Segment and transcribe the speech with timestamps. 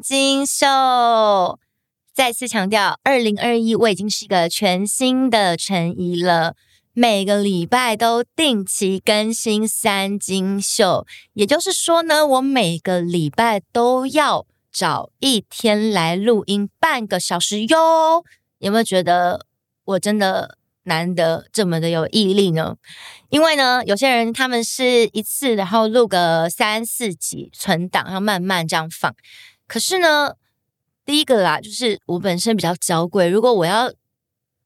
[0.00, 0.66] 金秀，
[2.14, 6.54] 再次强调，二零二一我已经是一个全新的陈怡了。
[6.92, 18.24] 每个礼拜都定期更新三金秀，也就是说呢，我每个礼拜都要找一天来录音半个小时哟。
[18.58, 19.46] 有没有觉得
[19.84, 20.56] 我真的？
[20.84, 22.76] 难得这么的有毅力呢，
[23.28, 29.14] 因为呢，有些人他们是一次然后录个三四集存档，然后慢慢这样放。
[29.68, 30.34] 可是呢，
[31.04, 33.92] 第一个啦，就是我本身比较娇贵，如果我要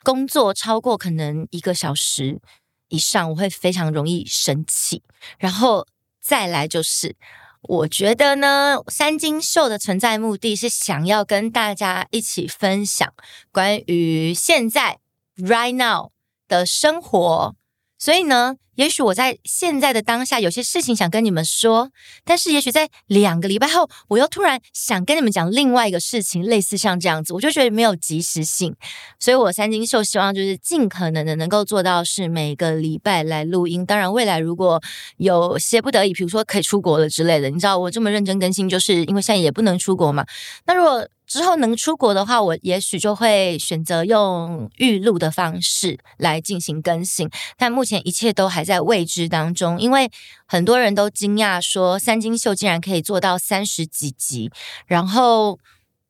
[0.02, 2.40] 工作超过可能一个小时
[2.88, 5.02] 以上，我会非常容易生气。
[5.38, 5.86] 然后
[6.20, 7.14] 再来就是，
[7.62, 13.12] 我觉得呢，三金秀的存在目的是想要跟大家一起分享
[13.50, 15.00] 关于现在。
[15.38, 16.10] Right now
[16.46, 17.56] 的生活，
[17.98, 21.90] 所以呢，也许我在现在的当下有些事情想跟你们说，
[22.24, 28.74] 但是也许在两个礼拜后，我又突然想跟你们讲另外一个事情，类似像这样子，我就觉得没有及时性，
[29.18, 33.84] 所以我三金秀希望就是尽可能的能够做到是每个礼拜来录音。
[33.84, 34.82] 当然，未来如果
[35.18, 40.24] 有些不得已，比如说可以出国了之类的，你知道我这么认真更新，就是因为现在也不能出国嘛。
[40.66, 47.30] 那如果之后能出国的话，我也许就会选择用预录的方式来进行更新。
[47.56, 50.10] 但目前一切都还在在未知当中，因为
[50.46, 54.50] 很多人都惊讶说三金秀竟然可以做到三十几集，
[54.86, 55.58] 然后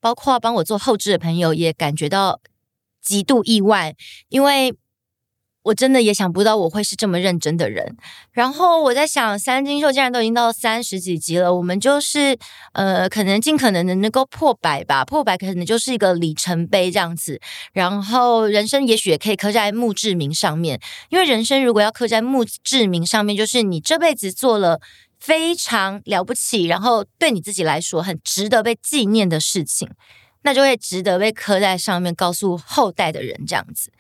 [0.00, 2.40] 包括帮我做后置的朋友也感觉到
[3.00, 3.96] 极度意外，
[4.28, 4.76] 因为。
[5.62, 7.96] 我真的也想不到我会是这么认真的人。
[8.32, 12.36] 然后我在想，三金秀既然都已经到三十几集了，我们就是
[12.72, 15.04] 呃，可能尽可能的能够破百吧。
[15.04, 17.40] 破百可能就是一个里程碑这样子。
[17.72, 24.80] 然后人生也许也可以刻在墓志铭上面，因为人生如果要刻在墓志铭上面，就是你这辈子做了
[25.20, 29.88] 非常了不起，然后对你自己来说很值得被纪念的事情，
[30.42, 33.92] 那就会值得被刻在上面，告诉后代的人这样子。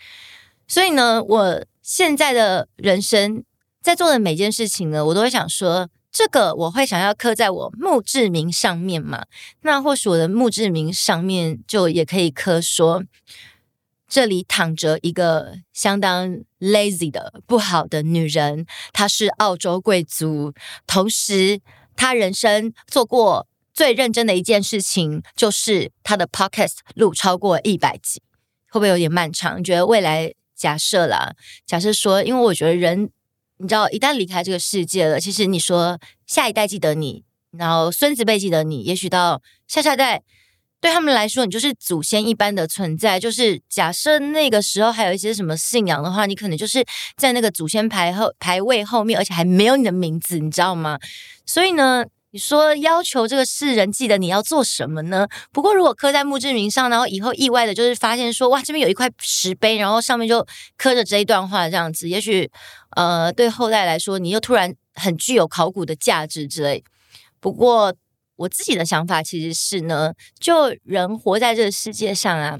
[0.66, 3.44] 所以呢，我现在的人生
[3.82, 9.24] 在做的每件事情呢，我都会想说，这个我会想要刻在我墓志铭上面嘛。
[9.62, 13.02] 那或许我的墓志铭上面就也可以刻说，
[14.08, 20.52] 这里躺着一个相当 lazy 的不好的女人，她是澳洲贵族，
[20.86, 21.60] 同时
[21.96, 28.22] 她人生做过最认真的一件事情，就是她的 podcast 录超过一百集，
[28.70, 29.58] 会不会有点漫长？
[29.58, 30.32] 你觉得未来？
[30.62, 31.34] 假设啦，
[31.66, 33.10] 假设说，因为我觉得人，
[33.56, 40.22] 你知道，一旦离开这个世界了，其实你说下一代记得你，然后孙子辈记得你，也许到下下代，
[40.80, 43.18] 对他们来说，你就是祖先一般的存在。
[43.18, 46.84] 就是假设那个时候还有一些什么信仰的话，你可能就是
[47.16, 51.00] 在那个祖先牌后牌位后面，而且还没有你的名字，你知道吗？
[51.44, 52.04] 所以呢。
[52.34, 55.28] 你说要求这个世人记得你要做什么呢？
[55.52, 60.46] 不过如果刻在墓志铭上，然后以后意外的就是发现说，哇，这边有一块石碑，然后上面就
[60.78, 62.50] 刻着这一段话，这样子，也许
[62.96, 66.82] 呃对后代来说，你又突然很具有考古的价值之类。
[67.38, 67.94] 不过
[68.36, 72.58] 我自己的想法其实是呢，就人活在这个世界上啊，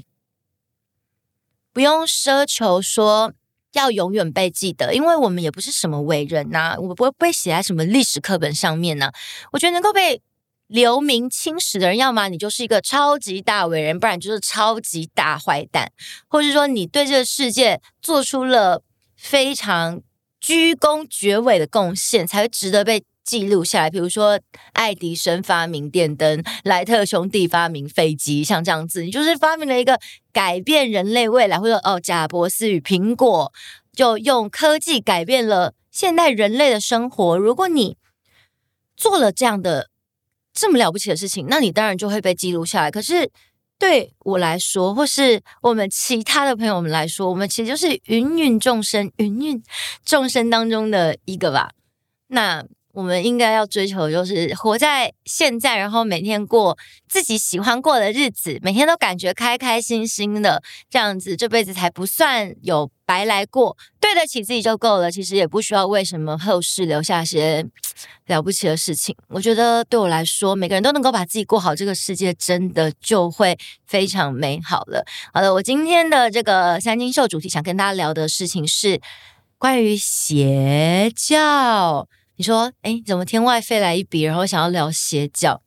[1.73, 3.33] 不用奢求说。
[3.73, 9.11] 要永远被记得，因为我们也不是什么伟人呐、啊，我不会被写在什么历史课本上面呢、
[9.51, 10.21] 我觉得能够被
[10.67, 15.91] 留名青史的人，要么你就是一个超级大伟人，不然就是超级大坏蛋，
[16.27, 18.81] 或是说你对这个世界做出了
[19.15, 20.01] 非常
[20.39, 23.03] 鞠躬绝伟的贡献，才会值得被。
[23.23, 24.39] 记录下来，比如说
[24.73, 29.99] 爱迪生发明电灯，莱特兄弟发明飞机，像这样子，你就是发明了一个
[30.33, 33.53] 改变人类未来，或者哦，贾伯斯与苹果
[33.93, 37.37] 就用科技改变了现代人类的生活。
[37.37, 37.97] 如果你
[38.97, 39.89] 做了这样的
[40.53, 42.91] 这么了不起的事情，那你当然就会被记录下来。
[42.91, 43.31] 可是
[43.79, 49.63] 对我来说，或是我们其他的朋友们来说，我们其实就是芸芸众生，芸芸
[50.05, 51.71] 众生当中的一个吧。
[52.27, 52.65] 那。
[52.93, 56.77] 我们应该要追求，就是活在现在，然后每天过
[57.09, 60.61] 自己喜欢过的日子，每天都感觉开开心心的，
[60.91, 65.11] 这样子这辈子才不算有白来过，对得起自己就够了。
[65.11, 67.65] 其实也不需要为什么后世留下些
[68.27, 69.15] 了不起的事情。
[69.27, 73.57] 我觉得对我来说，每个人都能够把自己过好，这个世界真的就会
[73.87, 75.03] 非常美好了。
[75.33, 79.01] 好了，我今天的这个三金秀主题想跟大家聊的事情是
[79.57, 82.07] 关于邪教。
[82.43, 85.63] 说，哎，怎么天外飞来一笔，然后想要聊邪教？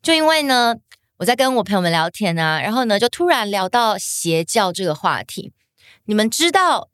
[0.00, 0.76] 就因为呢，
[1.18, 5.52] 我在跟我朋友们聊天啊，然后呢，就突然聊到邪教这个话题。
[6.04, 6.88] 你们知道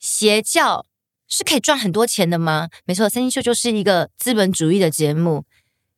[0.00, 0.86] 邪教
[1.28, 2.70] 是可以赚很多钱的吗？
[2.86, 5.44] 没错，三星秀就是一个资本主义的节目，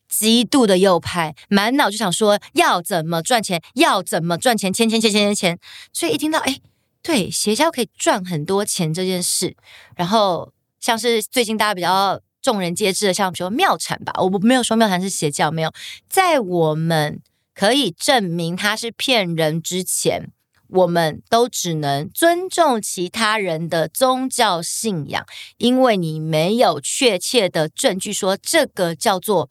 [0.09, 5.59] 极度的右派，满脑就想说要怎么赚钱，要怎么赚钱，钱钱钱钱钱钱。
[5.93, 6.61] 所以一听到哎，
[7.01, 9.57] 对，邪教可以赚很多钱这件事，
[9.95, 15.73] 然后像是最近大家比较众人皆知的，像比如说庙产吧，我没有说庙产是邪教，没有，
[16.09, 17.21] 在我们
[17.55, 20.33] 可以证明它是骗人之前。
[20.73, 29.51] 我们都只能尊重其他人的宗教信仰，因为你没有确切的证据说这个叫做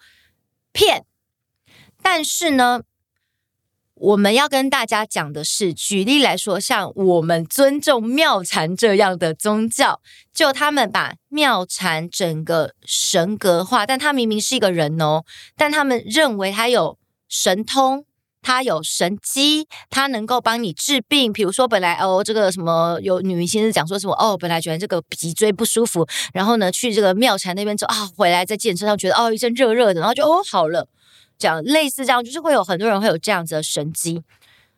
[0.72, 1.04] 骗。
[2.02, 2.84] 但是呢，
[4.00, 10.01] 我们要跟大家讲的是，举例来说，像我们尊重庙禅这样的宗教，
[10.34, 15.24] 就他们把庙禅整个神格化，但他明明是一个人哦，
[15.57, 16.98] 但他们认为他有
[17.28, 18.06] 神通。
[18.42, 21.34] 他有神机，他能够帮你治病。
[21.34, 30.88] 比如说，本来哦，这个什么有女明星是讲说什么哦，本来觉得这个脊椎不舒服，然后呢去这个庙禅那边之后啊，回来在健身上觉得哦一阵热热的，然后就哦好了。
[31.39, 34.21] 这样类似这样，就是会有很多人会有这样子的神迹，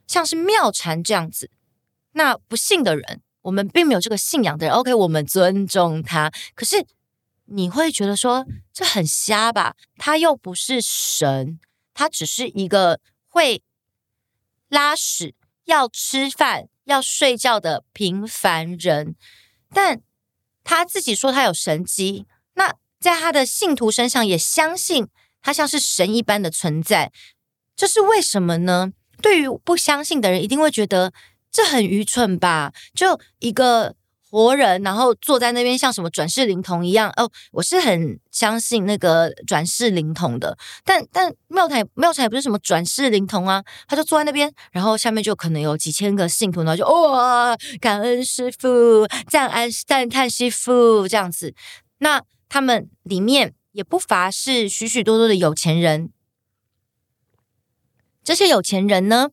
[0.08, 1.52] 像是妙禅这样子。
[2.14, 6.32] 那不信的人，我们并没有这个信仰的人，OK，我们尊重他。
[6.56, 6.86] 可是
[7.48, 9.76] 你会觉得说这很瞎吧？
[9.98, 11.60] 他又不是神，
[11.94, 13.02] 他只是一个。
[13.34, 13.64] 会
[14.68, 19.16] 拉屎、要吃饭、要睡觉的平凡人，
[19.74, 20.02] 但
[20.66, 22.26] 他自己说他有神迹，
[22.56, 25.08] 那在他的信徒身上也相信
[25.42, 27.12] 他像是神一般的存在，
[27.76, 28.92] 这是为什么呢？
[29.22, 31.14] 对于不相信的人，一定会觉得
[31.52, 32.72] 这很愚蠢吧？
[32.94, 33.96] 就一个。
[34.34, 51.54] 活人，然后坐在那边像什么转世灵童一样哦，我是很相信那个转世灵童的，但但妙台妙台也不是什么转世灵童啊，他就坐在那边，然后下面就可能有几千个信徒，然后就哇、感恩师父，赞安赞叹师父这样子，
[51.98, 56.12] 那他们里面也不乏是许许多多的有钱人，
[58.24, 59.32] 这些有钱人呢，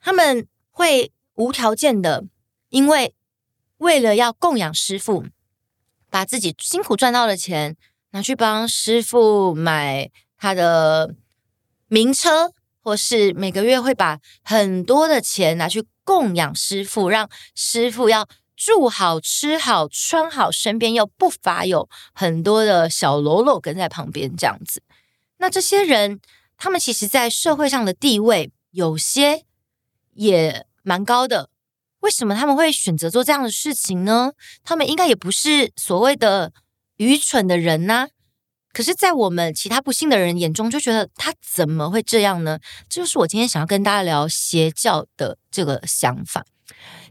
[0.00, 2.24] 他们会无条件的，
[2.68, 3.14] 因为。
[3.78, 5.26] 为了要供养师傅，
[6.10, 7.76] 把自己辛苦赚到的钱
[8.10, 11.14] 拿去帮师傅买他的
[11.86, 12.52] 名车，
[12.82, 18.28] 或是每个月会把很多的钱拿去供养师傅，让师傅要
[18.58, 24.82] 住好、吃好、穿好，身边又不乏有很多的小喽啰跟在旁边这样子。
[25.36, 26.20] 那这些人，
[26.56, 29.44] 他们其实在社会上的地位有些
[30.14, 31.50] 也蛮高的。
[32.00, 34.32] 为什么他们会选择做这样的事情呢？
[34.64, 36.52] 他们应该也不是所谓的
[36.96, 38.08] 愚蠢的人呐、
[38.72, 42.58] 可是，在我们其他不幸的人眼中，就觉得他怎么会这样呢？
[42.88, 46.44] 这就是我今天想要跟大家聊邪教的这个想法。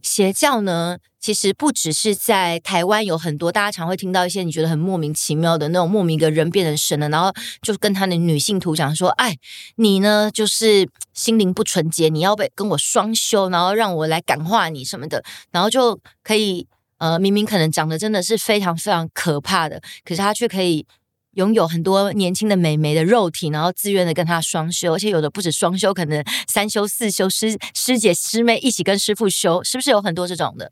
[0.02, 0.98] 邪教呢，
[1.28, 9.36] 其实不只是在台湾有很多，大家常会听到一些你觉得很莫名其妙的那种莫名的人变成神了，然后就跟他的女性徒讲说：“哎，
[9.76, 15.22] 你呢就是心灵不纯洁，你要被跟我双修，然后让我来感化你什么的，
[15.52, 16.66] 然后就可以
[17.00, 20.86] 呃，明明可能长得真的是非常非常可怕的，可是他却可以。”
[21.34, 30.72] 拥有很多年轻的美眉的肉体，然后自愿的跟他双修，而且有的不止双修，可能三修四修，师师姐师妹一起跟师父修，是不是有很多这种的？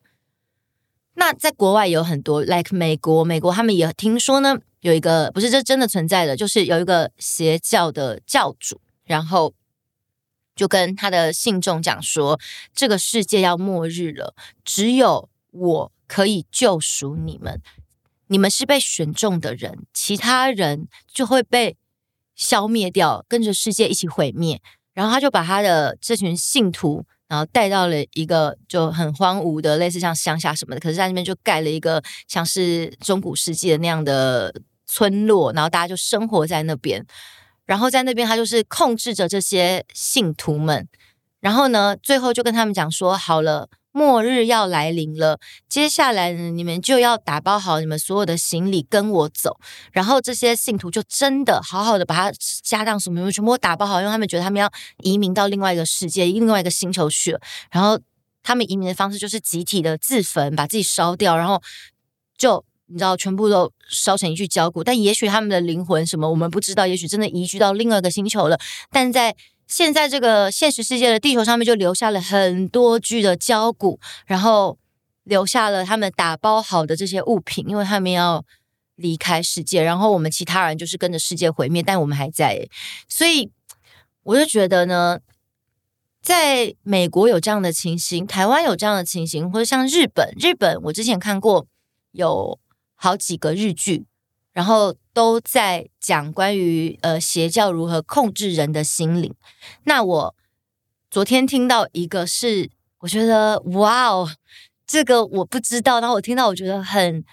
[1.16, 9.54] 那在国外有很多，like 美国，美国他们也听说呢，有一个不是这真的存在的，就是有一个邪教的教主，然后
[10.56, 12.40] 就跟他的信众讲说，
[12.74, 17.62] 这个世界要末日了，只有我可以救赎你们。
[18.28, 21.78] 你们是被选中的人，其他人就会被
[22.36, 24.62] 消灭掉，跟着世界一起毁灭。
[24.94, 30.80] 然后他就把他的这群信徒，然后带到了一个就很荒芜的，类似像乡下什么的。
[30.80, 34.54] 可是，在那边就盖了一个像是中古世纪的那样的
[34.86, 37.06] 村落，然后大家就生活在那边。
[37.66, 40.88] 然后在那边，他就是控制着这些信徒们。
[41.40, 49.58] 然后呢，最后就跟他们讲说：“好了。”末日要来临了，接下来呢，你们就要打包好你们所有的行李跟我走。
[49.94, 57.40] 然后这些信徒就真的好好的把他家当什么什么全部打包好，因为他们觉得他们要移民到另外一个世界、另外一个星球去了。
[57.72, 57.98] 然后
[58.44, 61.62] 他们移民的方式就是集体的自焚，把自己烧掉，然后
[62.38, 64.84] 就你知道全部都烧成一具焦骨。
[64.84, 68.60] 但也许他们的灵魂什么我们不知道，也许真的移居到另外一个星球了。
[68.92, 69.34] 但在
[69.68, 74.78] 现在这个现实世界的地球上面，就留下了很多具的焦骨，然后
[75.24, 78.46] 留下了他们打包好的这些物品，因为他们要
[78.96, 82.68] 离开世界，然后我们其他人就是跟着世界毁灭，但我们还在。
[83.10, 83.50] 所以
[84.24, 85.20] 我就觉得呢，
[86.22, 91.68] 在美国有这样的情形，台湾有这样的情形，或者像日本，日本我之前看过
[92.12, 92.60] 有
[92.94, 94.06] 好几个日剧，
[94.54, 99.34] 然后都在讲关于呃邪教如何控制人的心灵。
[99.86, 100.36] 那我
[101.10, 102.70] 昨天听到一个是，
[103.00, 104.30] 我觉得哇哦，
[104.86, 107.24] 这个我不知道，然后我听到我觉得很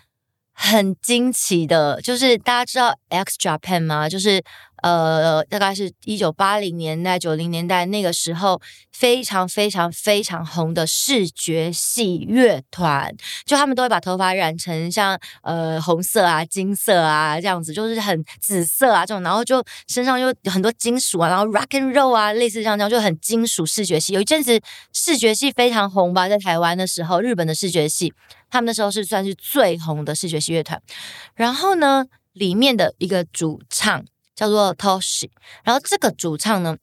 [0.53, 4.09] 很惊奇的，就是大家知道 X Japan 吗？
[4.09, 4.43] 就是。
[4.83, 8.61] 呃，大概是一九八零年代、九零年代那个时候，
[8.91, 24.13] 非常非常非常红的视觉系乐团，就他们都会把头发染成像呃红色啊、金色啊这样子，就是很紫色啊这种，然后就身上又有很多金属啊，然后 rock and roll 啊，类似这样这样，就很金属视觉系。
[24.13, 24.61] 有一阵子
[24.93, 28.13] 视觉系非常红吧，在台湾的时候，日本的视觉系，
[28.51, 30.83] 他们那时候是算是最红的视觉系乐团。
[31.35, 34.05] 然后呢，里面的一个主唱。
[34.35, 35.31] 叫做 Toshi，
[35.65, 36.77] 然后这个主唱呢，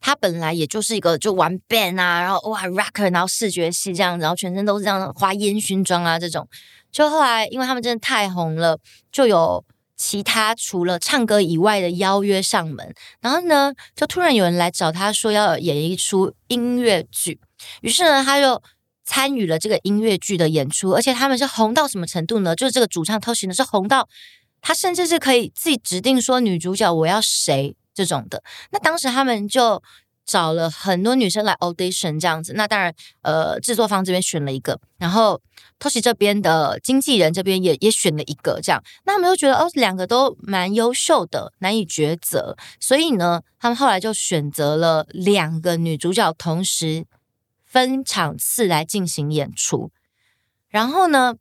[0.00, 6.48] 他本来也就是一个就玩 band 啊，然后哇 rocker，然后视觉系这样，然后全身都是这样花烟熏妆啊这种。
[6.90, 8.78] 就后来因为他们真的太红了，
[9.12, 9.64] 就有
[9.96, 12.92] 其他除了唱歌以外的邀约上门。
[13.20, 17.38] 然后呢，就突然有人来找他说要演一出音乐剧，
[17.82, 18.60] 于是呢，他就
[19.04, 20.90] 参与了这个音乐剧的演出。
[20.90, 22.56] 而且他们是红到什么程度呢？
[22.56, 24.08] 就是这个主唱 Toshi 呢是红到。
[24.60, 28.42] 他甚至是可以自己指定说女主角我要谁这种的。
[28.70, 29.82] 那当时他们就
[30.24, 32.52] 找了很多女生来 audition 这样子。
[32.54, 35.40] 那当然，呃，制作方这边选了一个，然后
[35.78, 38.80] 偷袭这边的经纪人这边也也选了一个这样。
[39.04, 42.56] 那他们又觉得哦，两个都蛮优秀的，难以抉择。
[42.78, 47.06] 所以呢，他们后来就选择了两个女主角同时
[47.64, 49.90] 分场次来进行演出。
[50.68, 51.34] 然后呢，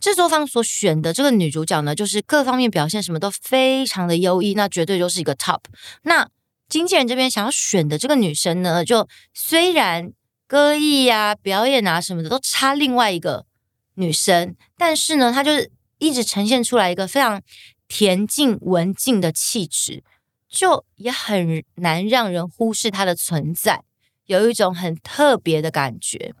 [0.00, 5.60] 制作方所选的这个女主角呢，就是各方面表现什么都非常的优异，那绝对就是一个 top。
[6.02, 6.28] 那
[6.68, 10.12] 经纪人这边想要选的这个女生呢，就虽然
[10.46, 13.46] 歌艺啊、表演啊什么的都差另外一个
[13.94, 17.42] 女生，但是呢，她就是一直呈现出来一个非常
[17.88, 20.04] 恬静文静的气质，
[20.48, 23.82] 就也很难让人忽视她的存在，
[24.26, 26.34] 有一种很特别的感觉。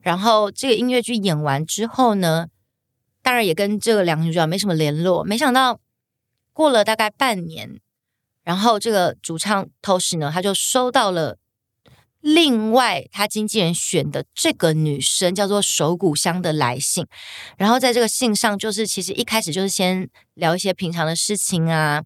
[0.00, 2.46] 然后这个音乐剧演完之后呢，
[3.24, 5.80] 当然也跟这个两个女主角没什么联络，没想到
[6.52, 7.80] 过了大概半年，
[8.42, 11.38] 然后这个主唱涛喜呢，他就收到了
[12.20, 17.06] 另外他经纪人选的这个女生叫做手谷香的来信，
[17.56, 22.04] 然后在这个信上，就是其实一开始就是先聊一些平常的事情啊，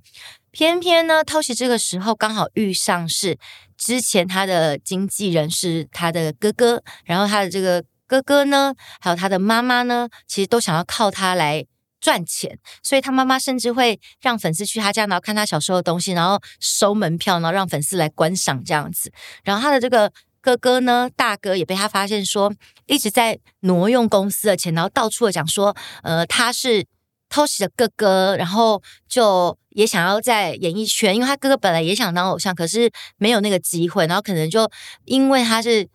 [0.52, 3.36] 偏偏呢涛喜这个时候刚好遇上是
[3.76, 7.84] 之前他的经纪人是他的哥哥，然后他的这个。
[8.08, 11.66] 哥哥呢，还有他的妈妈呢，其实都想要靠他来
[12.00, 19.12] 赚钱，所以他妈妈甚至会让粉丝去他家，然后看他小时候的东西，然后收门票，然后让粉丝来观赏这样子。
[19.44, 20.10] 然后他的这个
[20.40, 22.50] 哥哥呢，大哥也被他发现说
[22.86, 26.86] 一直在挪用公司的钱，然后到处的讲说，呃，他是
[27.28, 34.70] 偷袭的哥哥，然后就也想要在演艺圈，因为他哥哥本来也想当偶像，可是没有那个机会，然后可能就
[35.04, 35.86] 因为他是。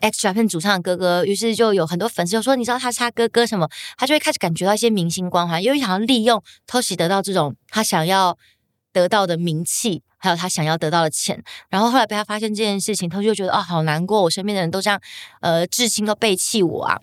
[0.00, 8.36] X 张片主唱的哥哥，于是就有很多粉丝就说：“你知道他是他哥哥什么？”他就会开始感觉到一些明星光环，因为想要利用偷袭得到这种他想要
[8.92, 11.42] 得到的名气，还有他想要得到的钱。
[11.68, 15.00] 然后后来被他发现这件事情他就觉得：“哦，好难过，我身边的人都这样，
[15.40, 16.98] 呃，至亲都背弃我啊！”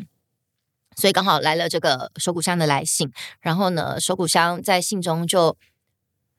[0.96, 3.10] 所以刚好来了这个手谷香的来信。
[3.40, 5.56] 然后呢，手谷香在信中就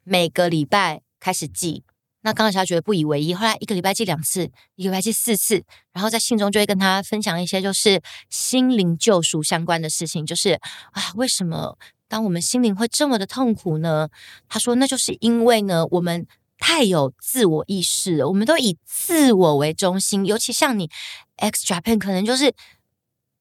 [0.04, 1.82] 每个礼拜开始寄。
[2.22, 4.44] 那刚开始他觉得不以为意，后来一个礼拜寄两次，
[4.76, 10.60] 一个礼拜寄四次，然后在信中就会跟他分享一些就是心灵救赎相关的事情，就是
[10.92, 14.08] 啊，为什么当我们心灵会这么的痛苦呢？
[14.48, 16.26] 他说，那就是因为呢，我们
[16.58, 20.90] 太有自我意识了，我们都以自我为中心，尤其像你
[21.36, 22.52] X Japan 可能就是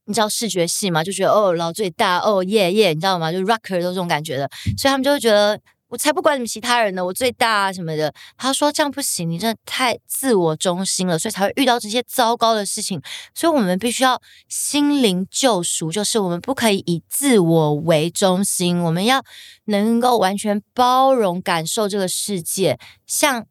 [0.06, 3.30] 你知道视觉系嘛，就觉得哦老最大哦耶耶，你知道吗？
[3.30, 5.60] 就 rocker 都这种感觉的，所以他们就会觉得。
[5.90, 8.14] 我才不管你们其他人呢，我最大啊什么的。
[8.38, 13.02] 他说这样不行，你真的太自我中心了，所以才会遇到这些糟糕的事情。
[13.34, 19.24] 所以我们必须要心灵救赎，就是我们不可以以自我为中心，我们要
[19.66, 23.48] 能够完全包容、感受这个世界，像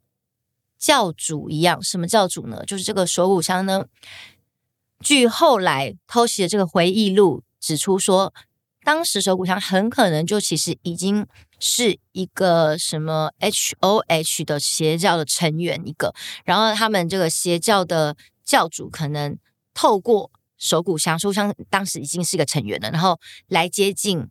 [0.78, 1.82] 教主一样。
[1.82, 2.62] 什么教主呢？
[2.64, 3.84] 就是这个手骨香呢。
[5.00, 8.32] 据后来偷袭的这个回忆录指出说，
[8.84, 11.26] 当时手谷香很可能就其实已经。
[11.60, 19.36] 是一个什么 H O H 的邪教的成员一个，然后他们这个邪教的教主可能
[19.74, 23.18] 透过手谷香，手谷香当时已经是一个成员了，然后
[23.48, 24.28] 来接近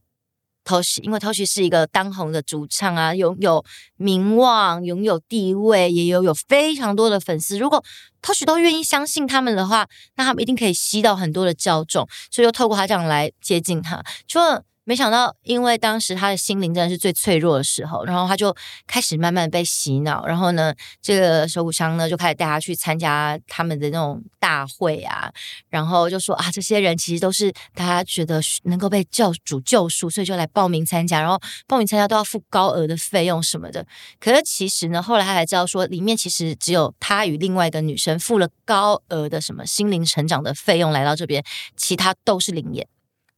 [0.67, 3.63] Toshi，因为 Toshi 是一个当红的主唱啊，拥有
[3.95, 7.57] 名望，拥有地位，也有有非常多的粉丝。
[7.57, 7.81] 如果
[8.21, 14.63] Toshi 都愿意相信他们的话，那他们一定可以吸到很多的教众，所以就透过他这样来接近他，除了。
[14.87, 18.55] 没想到，因为当时他的心灵真的是最脆弱的时候，然后他就
[18.87, 20.25] 开始慢慢被洗脑。
[20.25, 25.29] 然后呢，这个手骨商呢就开始带他去参加他们的那种大会啊，
[25.67, 31.19] 然后就说啊，这些人其实都是他觉得能够被教主救赎，所以就来报名参加。
[31.19, 33.85] 然后报名参加都要付高额的费用什么的。
[34.21, 41.43] 可是其实呢，后来他才知道说，里面其实只有他与另外一个女生付了高额的什么心灵成长的费用来到这边，
[41.75, 42.87] 其他都是灵验。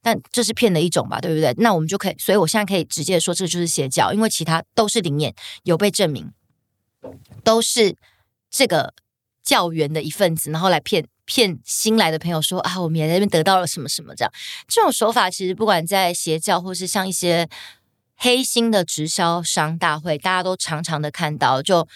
[0.01, 1.53] 但这是骗的一种吧，对不对？
[1.57, 6.31] 那我们就可以，所以我现在可以直接说，这就是邪教，因为其他都是灵验，有被证明，
[7.43, 7.95] 都是
[8.49, 8.93] 这个
[9.43, 14.31] 教员的一份子，然后来骗骗新来的朋友说啊，我们也在那边得到了什么什么这样。
[14.67, 17.49] 这种手法其实不管在邪教，或是像一些
[18.15, 21.87] 黑心的直销商大会，大家都常常的看到，就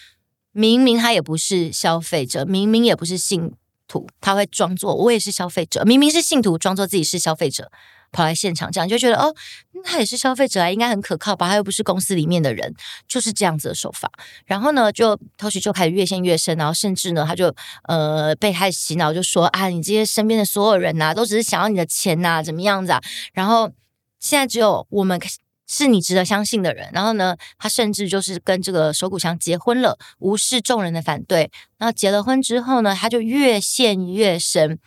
[0.52, 3.52] 明明他也不是消费者，明明也不是信
[3.88, 7.72] 徒，他会装作我也是消费者，明明是信徒，装作自己是消费者。
[8.14, 9.34] 跑来现场，这样就觉得哦，
[9.82, 11.48] 他也是消费者啊，应该很可靠吧？
[11.48, 12.72] 他又不是公司里面的人，
[13.08, 14.08] 就是这样子的手法。
[14.46, 17.52] 然后呢，就 Toshi 就开始越陷越深，然后甚至呢，他就
[17.88, 23.00] 呃被他洗脑，就说啊，你这些身边的所有人呐、都只是想要你的钱呐、怎么样子啊？
[23.32, 23.72] 然后
[24.20, 25.20] 现在只有我们
[25.66, 26.88] 是你值得相信的人。
[26.92, 31.50] 然后呢，他甚至就是跟这个手鼓乡结婚了，无视众人的反对。
[31.78, 34.78] 然后结了婚之后呢，他就越陷越深，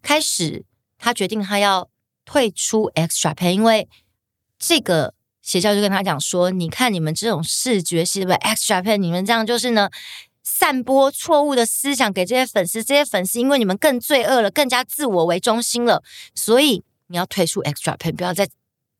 [0.00, 0.64] 开始
[0.96, 1.88] 他决定他要。
[2.32, 3.88] 退出 XJAPAN，因为
[4.56, 9.90] 这个邪教就跟他讲说：“你看你们这种视觉系的 XJAPAN，你们这样就是呢，
[10.44, 12.84] 散播错误的思想给这些粉丝。
[12.84, 18.48] 这些粉丝因为你们更罪恶了，更加自我为中心了，所以你要退出 XJAPAN，不要再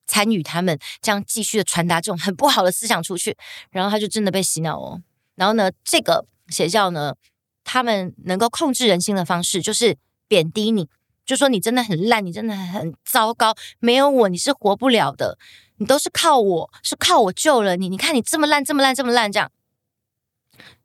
[0.09, 3.37] 参与他们，这样继续的传达这种很不好的思想出去。”
[3.71, 5.01] 然后他就真的被洗脑哦。
[5.37, 7.15] 然后呢，这个邪教呢，
[7.63, 10.89] 他们能够控制人心的方式就是贬低你。
[11.31, 15.39] 就说你真的很烂，你真的很糟糕，没有我你是活不了的，
[15.77, 17.89] 你都是靠我，是靠我救了你。
[17.89, 19.49] 你看你这么烂，这么烂，这么烂，这样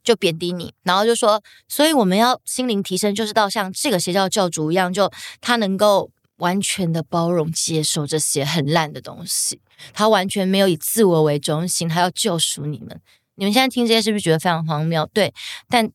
[0.04, 9.60] 就贬低你，然后就说，所以我们要心灵提升，就是到像这个邪教教主一样，就他能够完全的包容接受这些很烂的东西，
[9.94, 13.02] 他完全没有以自我为中心，他要救赎你们。
[13.34, 15.10] 你们现在听这些是不是觉得非常荒谬？
[15.12, 15.34] 对，
[15.68, 15.90] 但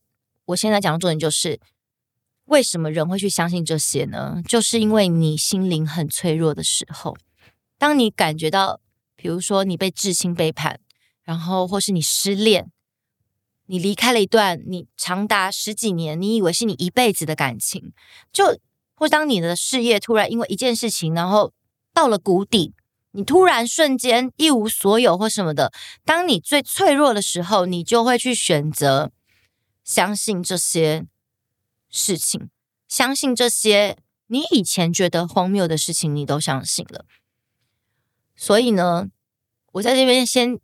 [0.46, 1.60] 我现在讲的重点就是。
[2.50, 4.42] 为什么人会去相信这些呢？
[4.44, 7.16] 就是因为你心灵很脆弱的时候，
[7.78, 8.80] 当你感觉到，
[9.14, 10.80] 比如说你被至亲背叛，
[11.22, 12.72] 然后或是你失恋，
[13.66, 17.92] 你离开了一段你长达十几年，你以为是你一辈子的感情，
[18.32, 18.58] 就
[18.96, 21.52] 或当你的事业突然因为一件事情，然后
[21.94, 22.74] 到了谷底，
[23.12, 25.72] 你突然瞬间一无所有或什么的，
[26.04, 29.12] 当你最脆弱的时候，你就会去选择
[29.84, 31.06] 相信这些。
[31.90, 32.48] 事情，
[32.86, 33.98] 相信这些
[34.28, 37.04] 你以前觉得荒谬的事情，你都相信了。
[38.36, 39.08] 所以呢，
[39.72, 40.58] 我在这边先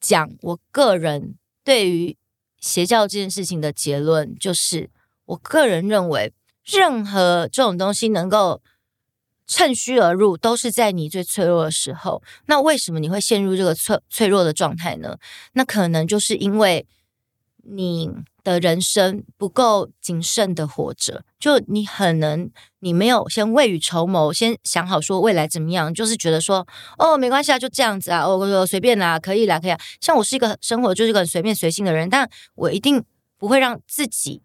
[0.00, 2.16] 讲我个人对于
[2.58, 4.90] 邪教这件事情的结论，就是
[5.26, 6.32] 我个人认为，
[6.64, 8.62] 任何这种东西能够
[9.46, 12.22] 趁虚而入，都是在你最脆弱的时候。
[12.46, 15.18] 那为什么你会陷入这个脆脆弱的状态呢？
[15.52, 16.86] 那可能就是因为
[17.62, 18.10] 你。
[18.44, 22.50] 的人生不够谨慎的活着，就你可能
[22.80, 26.66] 你没有先未雨绸缪，先想好说未来怎么样，就是觉得说
[26.98, 29.78] 哦没关系啊，就这样子啊，哦随便啦，可以啦，可以啊。
[30.00, 33.04] 像我是一个生活就是个很随便随性的人，但我一定
[33.38, 34.42] 不会让自己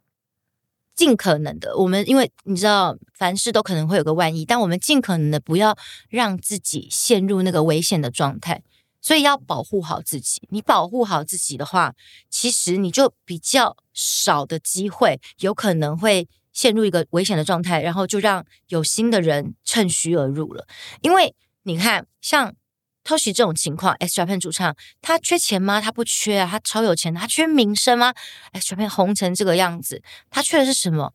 [0.95, 5.77] 尽可能的，我们因为你知道凡事都可能会有个万一，但我们尽可能的不要
[6.09, 8.61] 让自己陷入那个危险的状态。
[9.07, 10.45] 所以要保护好自己。
[10.49, 11.95] 你保护好自己的话，
[12.29, 20.67] 其实你就比较少的机会，有可能会陷入一个危险的状态，然后就让有心的人趁虚而入了。
[20.99, 22.53] 因为你看，像
[23.05, 25.79] 偷袭这种情况，XJAPAN 主唱，他缺钱吗？
[25.79, 27.15] 他不缺啊，他超有钱。
[27.15, 28.13] 他缺名声吗
[28.51, 31.13] ？XJAPAN 红成这个样子，他缺的是什么？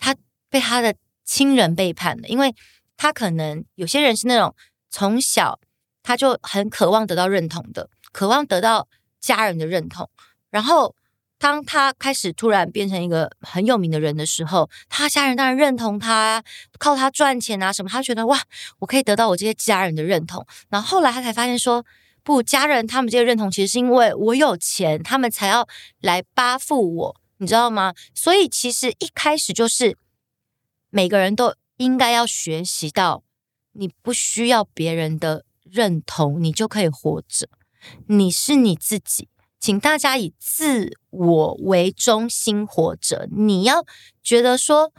[0.00, 0.16] 他
[0.48, 2.52] 被他的亲人背叛了，因为
[2.96, 4.52] 他可能有些人是那种
[4.90, 5.60] 从小。
[6.02, 8.88] 他就很渴望得到认同的，渴望得到
[9.20, 10.08] 家人的认同。
[10.50, 10.94] 然后，
[11.38, 16.42] 当他开始突然变成一个很有名的人的时候，他家人当然认同他，
[16.78, 17.88] 靠他赚钱啊什么。
[17.88, 18.42] 他觉得哇，
[18.78, 20.46] 我可以得到我这些家人的认同。
[20.68, 21.84] 然后后来他才发现说，
[22.22, 25.66] 不，家人他们这些认同其实是因为我有钱，他们才要
[26.00, 27.94] 来巴附我，你知道吗？
[28.14, 29.96] 所以其实一开始就是
[30.90, 33.22] 每个人都应该要学习到，
[33.72, 35.44] 你不需要别人的。
[35.72, 37.48] 认同你就可以活着，
[38.06, 39.28] 你是你自己，
[39.58, 43.28] 请大家以自我为中心活着。
[43.30, 43.84] 你要
[44.22, 44.92] 觉得说，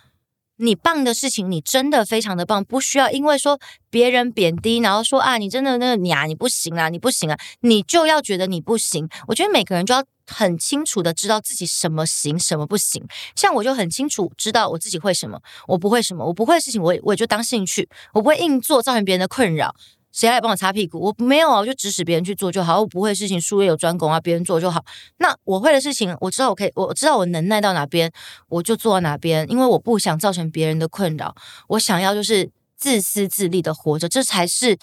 [0.57, 9.09] 你棒的事情，你真的非常的棒，不需要因为说别人贬低，然后说啊，你真的那个你啊，你不行啊，你不行啊，你就要觉得你不行。
[9.27, 13.03] 我觉得每个人就要很清楚的知道自己什么行，什么不行。
[13.35, 19.75] 像我就很清楚知道我自己会什么，我不会什么，我不会事情我我也就当兴趣，我不会硬做，造成别人的困扰。
[20.11, 20.99] 谁来帮我擦屁股？
[20.99, 22.81] 我没有啊，我就指使别人去做就好。
[22.81, 24.83] 我不会的事情，术业有专攻啊，别人做就好。
[25.17, 28.11] 那我会的事情，我知道我可以，我知道我能耐到哪边，
[28.49, 29.49] 我就做到哪边。
[29.49, 31.33] 因为我不想造成别人的困扰，
[31.69, 34.77] 我想要就是自私自利的活着，这才是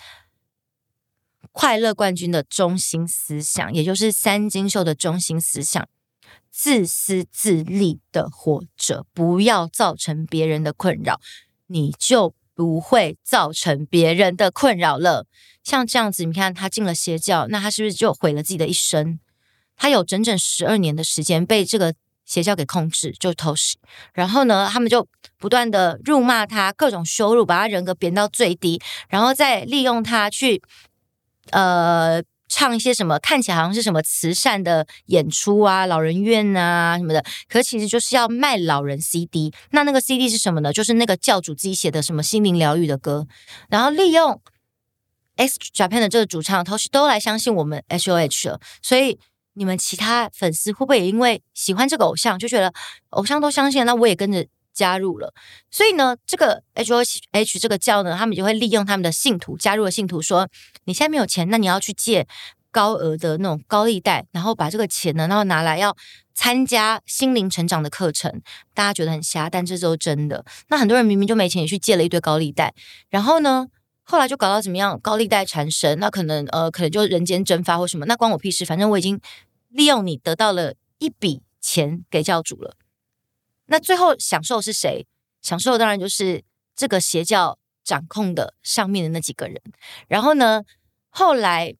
[1.52, 5.86] 快乐冠军的中心思想，也就是三金秀的中心思想：
[6.50, 11.20] 自私自利的活着，不要造成别人的困扰，
[11.66, 12.34] 你就。
[12.58, 15.26] 不会造成别人的困扰了。
[15.62, 19.20] 像这样子，你看他进了邪教，那他是不是就毁了自己的一生？
[19.76, 21.94] 他有整整十二年的时间被这个
[22.24, 23.76] 邪教给控制，就偷食。
[24.12, 25.06] 然后呢，他们就
[25.38, 30.60] 不断的辱骂他，各种羞辱，把他人格贬到最低，然后再利用他去，
[31.52, 32.20] 呃。
[32.48, 39.52] 唱一些什么看起来好像是什么慈善的演出啊，老人院啊什么的，可其实就是要卖老人 CD。
[39.70, 40.72] 那那个 CD 是什么呢？
[40.72, 43.26] 就是那个教主自己写的什么心灵疗愈的歌，
[43.68, 44.40] 然后利用
[45.36, 48.60] X Japan 的这个主唱同时都来相信我们 HOH 了。
[48.82, 49.18] 所以
[49.52, 52.72] 你们其他粉丝会不会也因为喜欢这个偶像，就觉得
[53.10, 54.46] 偶像都相信，那我也跟着
[54.78, 55.34] 加入了？
[55.72, 60.48] 所以呢，这个 HOH 这个教呢，他们就会利用他们的信徒加入的信徒说。
[60.84, 62.26] 你现在没有钱，那你要去借
[62.70, 65.94] 高额的那种高利贷，然后把这个钱呢，然后拿来要
[66.32, 68.40] 参加心灵成长的课程。
[68.72, 70.44] 大家觉得很瞎，但这都是真的。
[70.68, 72.72] 那很多人明明就没钱，也去借了一堆高利贷，
[73.10, 73.66] 然后呢，
[74.04, 74.98] 后来就搞到怎么样？
[75.00, 78.64] 高利贷缠身，那可能呃，可能就人间蒸发或什么，那关我屁事。
[78.64, 79.20] 反正我已经
[79.68, 82.76] 利用你得到了一笔钱给教主了。
[83.68, 85.06] 那最后享受是谁？
[85.40, 89.62] 享受当然就是这个邪教掌控的上面的那几个人。
[90.08, 90.64] 然后呢？
[91.10, 91.74] 后来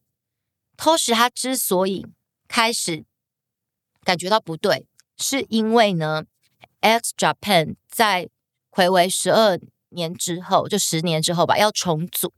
[0.77, 2.07] ，Toshi 他之所以
[2.49, 3.05] 开始
[4.03, 4.87] 感觉到不对，
[5.19, 6.25] 是因为呢
[6.81, 8.31] ，X Japan 在
[8.71, 12.33] 回违十二年之后，就十年之后吧，要重组。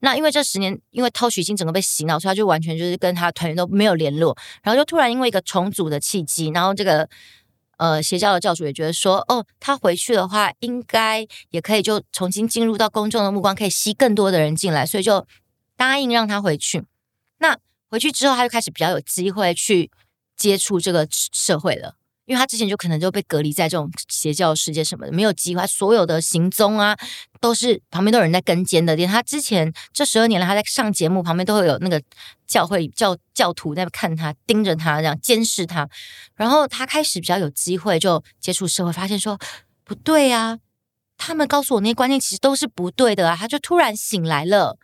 [0.00, 4.36] 那因为这十年，因为 Toshi 已经整个被洗脑，所以他就完全就是跟他团员都没有联络。
[4.62, 7.08] 然后就突然因为一个重组的契机，然后这个
[7.82, 15.26] 呃邪教的教主也觉得说，哦，他回去的话，应该也可以就重新进入到公众的目光，可以吸更多的人进来，所以就。
[15.74, 16.84] 答应让他回去，
[17.38, 17.58] 那
[17.90, 19.90] 回去之后他就开始比较有机会去
[20.36, 21.96] 接触这个社会了，
[22.32, 26.96] 因为他之前就可能就被隔离在这种邪教世界什么的，没有机会，所有的行踪啊
[27.42, 28.96] 都是旁边都有人在跟监的。
[28.96, 32.02] 连他之前这十二年来，他在上节目旁边都会有那个
[32.46, 35.86] 教会教教徒在看他，盯着他这样监视他，
[36.34, 39.38] 然后他开始比较有机会就接触社会，发现说
[39.84, 40.58] 不对啊，
[41.18, 44.78] 他们告诉我那些观念其实都是不对的啊，他就突然醒来了。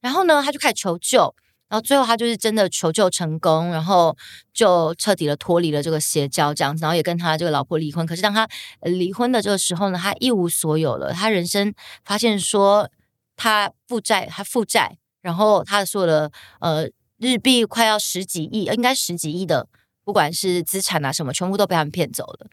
[0.00, 1.34] 然后呢，他就开始求救，
[1.68, 4.16] 然后最后他就是真的求救成功，然后
[4.54, 8.06] 就彻底的脱离了这个邪教，这样子，然后也跟他这个老婆离婚。
[8.06, 8.48] 可是当他
[8.82, 11.74] 离婚的这个时候呢，他一无所有了，他人生
[12.04, 12.88] 发现说
[13.34, 19.68] 他负债，他负债，然后他的所有的呃日币快要十几亿，应该十几亿的，
[20.04, 22.46] 不管是资产啊什么，全部都被他们骗走了。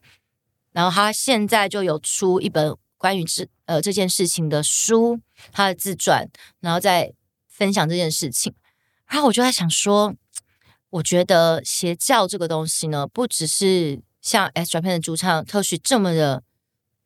[0.72, 5.20] 然后他现在就有出一本关于这呃这件事情的书，
[5.52, 6.28] 他的自传，
[6.62, 7.14] 然后在。
[7.56, 8.52] 分享这件事情，
[9.08, 10.14] 然后我就在想说，
[10.90, 16.44] 我觉得邪教这个东西呢，不只是像 S 转片的主唱特许这么的，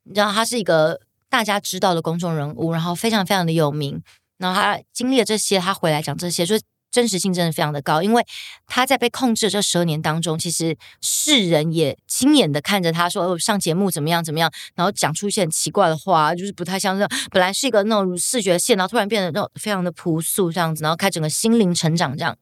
[0.04, 4.02] 你知道他是一个大家知道的公众人物，然后非常非常的有名，
[4.36, 6.58] 然后他经历了这些，他回来讲这些，就。
[6.98, 8.26] 真实性真的非常的高，因为
[8.66, 22.36] 他在被控制的这十二年当中，其实世人也亲眼的看着他说，哦，上节目怎么样怎么样，然后讲出一些很奇怪的话，就是不太像这样，本来是一个那种视觉线，然后突然变得那种非常的朴素这样子，然后开整个心灵成长这样。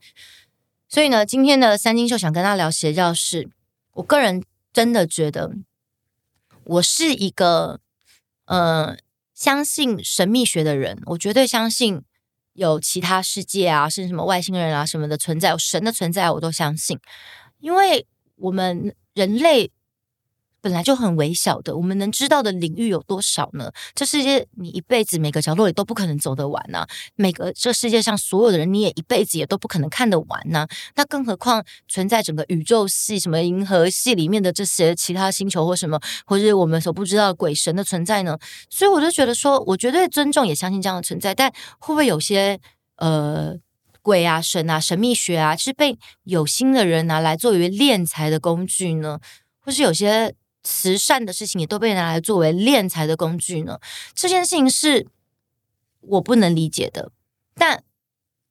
[0.88, 3.50] 所以呢，今天的三金秀想跟他聊邪教是，
[3.92, 4.42] 我个人
[4.72, 5.52] 真的觉得，
[6.64, 7.80] 我是一个
[8.46, 8.96] 呃
[9.34, 12.02] 相信神秘学的人，我绝对相信。
[12.56, 16.98] 有其他世界啊，甚至什么外星人啊什么的存在，神的存在，我都相信，
[17.60, 19.70] 因为我们人类
[20.66, 23.70] 本来就很微小的，我们能知道的领域有多少呢？
[23.94, 38.36] 这世界你一辈子每个角落里都不可能走得完呐、每个这世界上所有的人你也一辈子也都不可能看得完呐、那更何况存在整个宇宙系、什么银河系里面的这些其他星球或什么，或是我们所不知道的鬼神的存在呢？
[38.68, 41.48] 所以我就觉得说，我绝对尊重也相信这样的存在，但
[41.78, 42.58] 会不会有些
[42.96, 43.54] 呃
[44.02, 49.20] 鬼啊、神啊、神秘学啊，是被有心的人拿来作为敛财的工具呢？
[49.60, 50.34] 或是有些？
[50.66, 53.78] 慈善的事情也都被拿来作为敛财的工具呢？
[54.16, 55.06] 这件事情是
[56.00, 57.12] 我不能理解的，
[57.54, 57.84] 但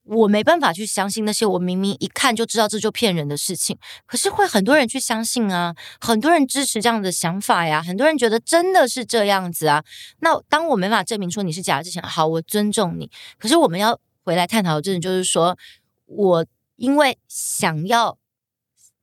[0.03, 9.83] 我没办法去相信那些我明明一看就知道这就骗人的事情，可是会很多人去相信啊，很多人支持这样的想法呀，很多人觉得真的是这样子啊。
[10.19, 13.11] 那当我没法证明说你是假的之前，好，我尊重你。
[13.37, 15.57] 可是我们要回来探讨的，真的就是说
[16.05, 16.45] 我
[16.77, 18.17] 因为想要。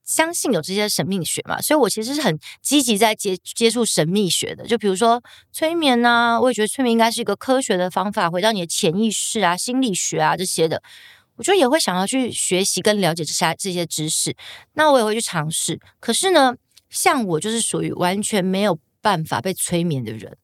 [0.05, 4.67] 相信有这些神秘学嘛，所以我其实是很积极在接接触神秘学的。
[4.67, 10.83] 就比如说催眠呐、啊，我也觉得催眠应该是一个科学的方法，回到你的潜意识啊、心理学啊这些的，
[11.37, 14.37] 我觉得也会想要去学习跟了解这些这些知识。
[14.75, 15.81] 那我也会去尝试。
[16.01, 16.55] 可是呢，
[16.91, 20.37] 像我就是属于完全没有办法被催眠的人。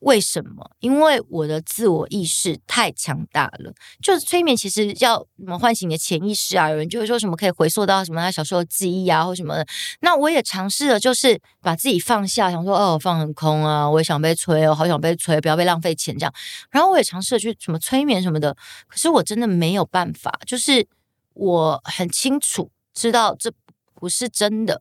[0.00, 0.70] 为什么？
[0.80, 3.72] 因为我的自我意识太强大了。
[4.02, 6.68] 就是催眠，其实要什么唤醒你的潜意识啊？
[6.68, 9.66] 有人就会说什么可以回溯到什么他小时候的记忆啊，或什么的。
[10.00, 16.34] 那我也尝试了，就是把自己放下，想说哦，放很空啊，我也想被催哦，好想被催，不要被浪费钱这样。
[16.70, 20.38] 然后我也尝试了去什么催眠什么的，可是我真的没有办法。
[20.46, 20.86] 就是
[21.34, 23.52] 我很清楚知道这
[23.94, 24.80] 不是真的。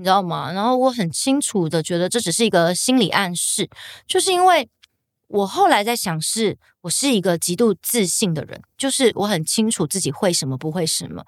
[0.00, 0.50] 你知道吗？
[0.50, 3.68] 然后我很清楚的觉得这只是一个心理暗示，
[4.06, 4.66] 就是因为
[5.26, 11.22] 我后来在想是，我是一个极度自信的人，就是我很清楚自己会什么不会什么，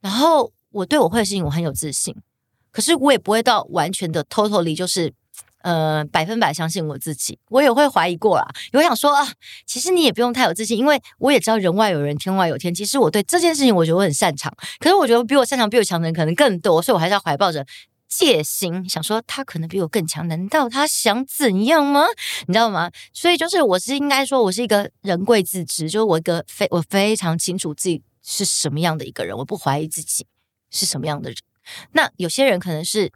[0.00, 2.12] 然后我对我会的事情我很有自信，
[2.72, 5.14] 可是我也不会到完全的 totally 就是。
[5.64, 8.46] 呃，百分百相信我自己，我也会怀疑过啦。
[8.74, 9.26] 我想说啊，
[9.64, 12.74] 其实你也不用太有自信，因为我也知道人外有人，天外有天。
[12.74, 14.54] 其实我对这件事情，我觉得我很擅长。
[14.78, 17.64] 可是我觉得比我擅长、比我强的人可能更多，所以我还是要怀抱着
[18.06, 20.28] 戒心，想说他可能比我更强。
[20.28, 22.04] 难道他想怎样吗？
[22.46, 22.90] 你知道吗？
[23.14, 30.26] 所以就是我是应该说，我是一个人贵自知，就是我一个非我非常清楚自己是什么样的一个人，我不怀疑自己
[30.70, 31.38] 是什么样的人。
[31.92, 33.10] 那有些人可能是。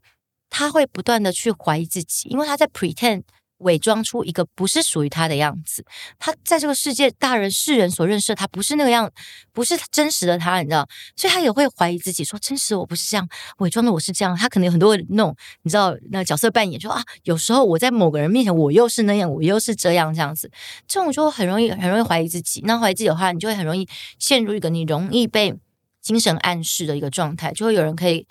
[0.51, 3.23] 他会不断的去怀疑自己，因为他在 pretend
[3.59, 5.85] 伪装出一个不是属于他的样子。
[6.17, 9.11] 他在这个世界，大人世人所认识的他不是那个样，
[9.53, 10.89] 不是真实的他，你知道？
[11.17, 14.37] 所以他也会怀疑自己，说真实我不是这样，伪装的我是这样。
[14.37, 20.49] 他可能有很多那种，你知道，那角色扮演，说啊，有时候我在某个人面前，我又是那样，我又是这样，这样子，
[20.87, 22.63] 这种就很容易，很容易怀疑自己。
[22.65, 23.89] 那怀疑自己的话，你就会很容易
[24.21, 25.53] 陷入一个你容易被
[26.01, 28.25] 精神暗示的一个状态，就会有人可以。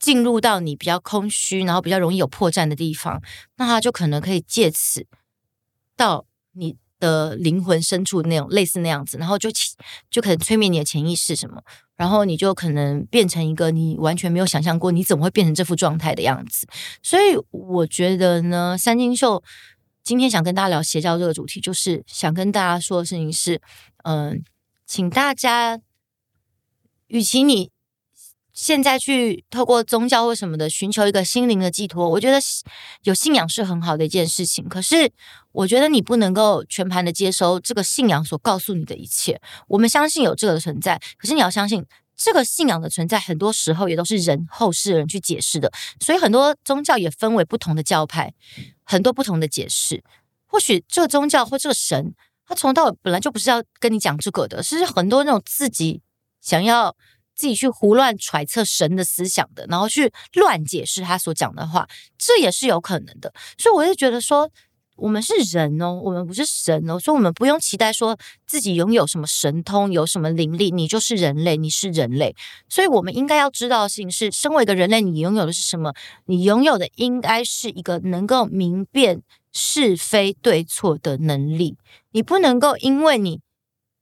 [0.00, 3.22] 进入到你比较空虚，然后比较容易有破绽的地方，
[3.58, 5.06] 那他就可能可以借此
[5.94, 9.50] 到你的灵魂深处那种类似那样子，然后就
[10.10, 11.62] 就可能催眠你的潜意识什么，
[11.96, 16.66] 然后你就可能变成一个你完全没有想象过你怎么会变成这副状态的样子。
[17.02, 19.42] 所以我觉得呢，三金秀
[20.02, 23.60] 今天想跟大家聊邪教这个主题，就是想跟大家说的事情是，
[24.04, 24.42] 嗯、
[24.86, 25.78] 请大家，
[27.08, 27.70] 与其你。
[28.52, 32.38] 现在去透过宗教或什么的寻求一个心灵的寄托，我觉得
[33.04, 34.68] 有信仰是很好的一件事情。
[34.68, 35.10] 可是，
[35.52, 39.40] 我觉得你不能够全盘的接收这个信仰所告诉你的一切。
[39.68, 41.86] 我们相信有这个的存在，可是你要相信
[42.16, 45.72] 这个信仰的存在，很多时候也都是人后世的人去解释的。
[46.00, 48.34] 所以，很多宗教也分为不同的教派，
[48.84, 50.02] 很多不同的解释。
[50.46, 56.02] 或许这个宗教或这个神，他从到本来就不是要跟你讲这个的，是很多那种自己
[56.40, 56.96] 想要。
[57.40, 63.32] 自己去胡乱揣测神的思想的，然后去乱解释他所讲的话，这也是有可能的。
[63.56, 64.50] 所以我就觉得说，
[64.96, 68.14] 我们是人哦，我们不是神哦，所以我们不用期待说
[68.46, 72.36] 自己拥有什么神通，有什么灵力，你就是人类，你是人类。
[72.68, 75.94] 所以我们应该要知道的事情是，身为一个人类，你拥有的是什么？
[76.26, 81.78] 你拥有的应该是一个能够明辨是非对错的能力。
[82.10, 83.40] 你不能够因为你。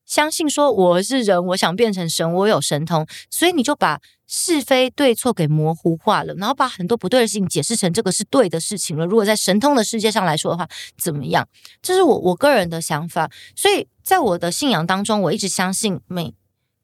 [0.09, 9.05] 相信说我是人，我想变成神，我有神通，所以你就把是非对错给模糊化了，然后把很多不对的事情解释成这个是对的事情了。
[9.05, 10.67] 如果在神通的世界上来说的话，
[10.97, 11.47] 怎么样？
[11.83, 13.31] 这是我我个人的想法。
[13.55, 16.35] 所以在我的信仰当中，我一直相信每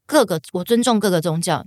[0.04, 1.64] 各个，我尊重各个宗教。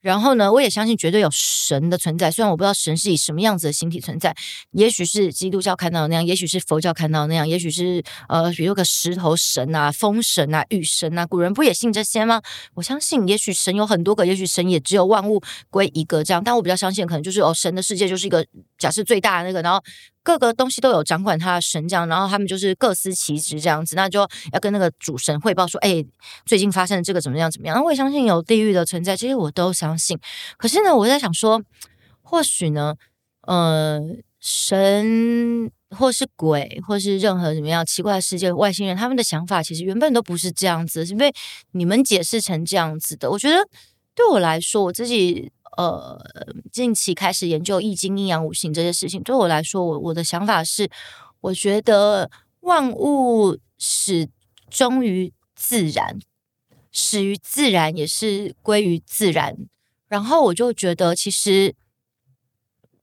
[0.00, 4.34] 然后呢，我也相信绝对有神的存在，虽然我不知道神是以什么样子的形体存在，
[4.70, 12.40] 也许是基督教看到的那样，也许是佛教看到的那样，也许是呃，比如个石头神啊、风神啊、雨神啊，古人不也信这些吗？
[12.74, 18.46] 我相信，也许神有很多个，也许神也只有万物归一个这样，但我比较相信，可能就是哦，神的世界就是一个
[18.78, 19.82] 假设最大的那个，然后。
[20.28, 24.20] 各个东西都有掌管他的神这样，然后他们就是各司其职这样子，那就
[24.52, 26.04] 要跟那个主神汇报说，哎，
[26.44, 27.82] 最近发生的这个怎么样怎么样？
[27.82, 30.18] 我也相信有地狱的存在，这些我都相信。
[30.58, 31.62] 可是呢，我在想说，
[32.20, 32.94] 或许呢，
[33.46, 34.02] 呃，
[34.38, 41.32] 神或是鬼，或是任何什么样奇怪的世界外星人，他们的想法其实原本都不是这样子，是被
[41.72, 43.30] 你们解释成这样子的。
[43.30, 43.56] 我觉得
[44.14, 46.18] 对我来说，我自己呃
[46.72, 50.90] 近期开始研究易经、阴阳五行这些事情，对我来说，我我的想法是，
[51.40, 54.28] 我觉得万物始
[54.70, 56.18] 终于自然，
[56.90, 59.56] 始于自然，也是归于自然。
[60.08, 61.74] 然后我就觉得，其实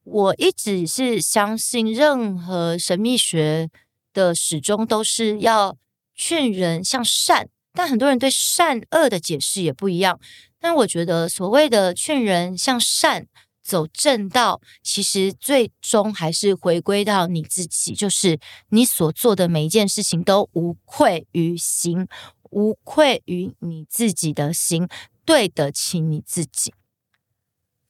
[0.03, 3.69] 我一直是相信，任何神秘学
[4.11, 5.77] 的始终都是要
[6.15, 7.49] 劝人向善。
[7.77, 10.17] 但很多人对善恶的解释也不一样。
[10.65, 13.27] 但我觉得，所谓的劝人向善、
[13.61, 22.07] 走正道，其实最终还是回归到你自己，就是你所做的每一件事情都无愧于心，
[22.49, 24.87] 无愧于你自己的心，
[25.23, 26.73] 对得起你自己。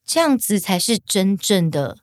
[0.03, 1.99] 这样子才是真正的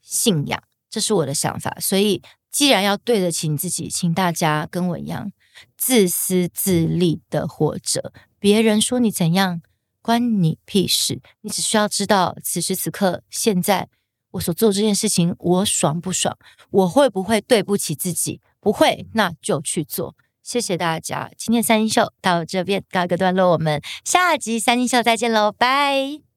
[0.00, 1.76] 信仰，这是我的想法。
[1.78, 5.30] 所以，既然要对得起你自己，请大家跟我一样，
[5.76, 8.14] 自私自利的活着。
[8.38, 9.60] 别人说你怎样，
[10.02, 11.20] 关你屁事。
[11.42, 13.88] 你只需要知道，此时此刻，现在
[14.32, 16.36] 我所做这件事情，我爽不爽？
[16.70, 18.40] 我会不会对不起自己？
[18.60, 20.14] 不会，那就去做。
[20.42, 26.29] 谢谢大家，今天三星秀到这边告一个段落，我们下集三星秀再见喽，拜。